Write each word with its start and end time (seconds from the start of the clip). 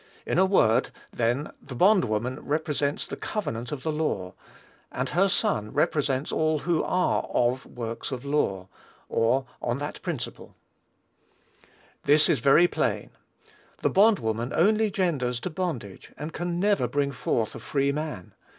In 0.25 0.39
a 0.39 0.45
word 0.47 0.89
then 1.13 1.51
the 1.61 1.75
bond 1.75 2.05
woman 2.05 2.39
represents 2.39 3.05
the 3.05 3.15
covenant 3.15 3.71
of 3.71 3.83
the 3.83 3.91
law; 3.91 4.33
and 4.91 5.09
her 5.09 5.27
son 5.27 5.71
represents 5.71 6.31
all 6.31 6.57
who 6.57 6.81
are 6.81 7.25
"of 7.31 7.67
works 7.67 8.09
of 8.11 8.25
law," 8.25 8.67
or 9.09 9.45
on 9.61 9.77
that 9.77 10.01
principle 10.01 10.55
([Greek: 10.55 10.55
ex 10.55 11.01
ergôn 11.03 11.65
nomou]). 11.65 12.05
This 12.05 12.29
is 12.29 12.39
very 12.39 12.67
plain. 12.67 13.11
The 13.83 13.91
bond 13.91 14.17
woman 14.17 14.53
only 14.55 14.89
genders 14.89 15.39
to 15.41 15.51
bondage, 15.51 16.11
and 16.17 16.33
can 16.33 16.59
never 16.59 16.87
bring 16.87 17.11
forth 17.11 17.53
a 17.53 17.59
free 17.59 17.91
man. 17.91 18.33